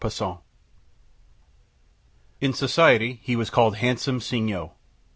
COWARD 0.03 0.39
In 2.39 2.53
society 2.53 3.19
he 3.21 3.35
was 3.35 3.51
called 3.51 3.75
"Handsome 3.75 4.19
Signoles." 4.19 4.71